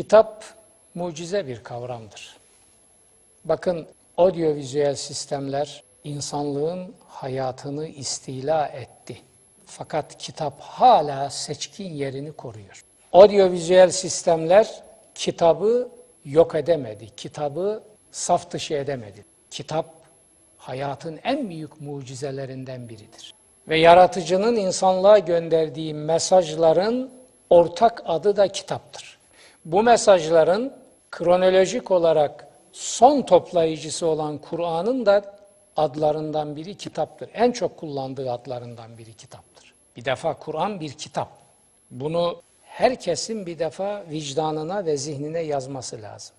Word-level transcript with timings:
Kitap 0.00 0.44
mucize 0.94 1.46
bir 1.46 1.62
kavramdır. 1.62 2.36
Bakın 3.44 3.86
audiovizüel 4.16 4.94
sistemler 4.94 5.82
insanlığın 6.04 6.94
hayatını 7.08 7.86
istila 7.86 8.66
etti. 8.66 9.18
Fakat 9.66 10.18
kitap 10.18 10.60
hala 10.60 11.30
seçkin 11.30 11.94
yerini 11.94 12.32
koruyor. 12.32 12.84
Audiovizüel 13.12 13.90
sistemler 13.90 14.82
kitabı 15.14 15.88
yok 16.24 16.54
edemedi. 16.54 17.08
Kitabı 17.16 17.82
saf 18.10 18.50
dışı 18.50 18.74
edemedi. 18.74 19.24
Kitap 19.50 19.86
hayatın 20.56 21.20
en 21.24 21.48
büyük 21.48 21.80
mucizelerinden 21.80 22.88
biridir. 22.88 23.34
Ve 23.68 23.78
yaratıcının 23.78 24.56
insanlığa 24.56 25.18
gönderdiği 25.18 25.94
mesajların 25.94 27.10
ortak 27.50 28.02
adı 28.06 28.36
da 28.36 28.48
kitaptır. 28.48 29.19
Bu 29.64 29.82
mesajların 29.82 30.72
kronolojik 31.10 31.90
olarak 31.90 32.48
son 32.72 33.22
toplayıcısı 33.22 34.06
olan 34.06 34.38
Kur'an'ın 34.38 35.06
da 35.06 35.38
adlarından 35.76 36.56
biri 36.56 36.74
kitaptır. 36.76 37.30
En 37.34 37.52
çok 37.52 37.76
kullandığı 37.76 38.32
adlarından 38.32 38.98
biri 38.98 39.14
kitaptır. 39.14 39.74
Bir 39.96 40.04
defa 40.04 40.34
Kur'an 40.34 40.80
bir 40.80 40.92
kitap. 40.92 41.28
Bunu 41.90 42.42
herkesin 42.62 43.46
bir 43.46 43.58
defa 43.58 44.04
vicdanına 44.10 44.86
ve 44.86 44.96
zihnine 44.96 45.40
yazması 45.40 46.02
lazım. 46.02 46.36